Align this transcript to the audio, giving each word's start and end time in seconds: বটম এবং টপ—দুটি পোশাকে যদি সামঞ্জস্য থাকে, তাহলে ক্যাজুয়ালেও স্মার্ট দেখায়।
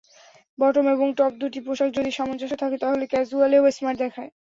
বটম 0.59 0.85
এবং 0.87 1.07
টপ—দুটি 1.17 1.59
পোশাকে 1.65 1.95
যদি 1.97 2.11
সামঞ্জস্য 2.11 2.55
থাকে, 2.55 2.77
তাহলে 2.77 3.03
ক্যাজুয়ালেও 3.07 3.63
স্মার্ট 3.71 3.97
দেখায়। 3.99 4.31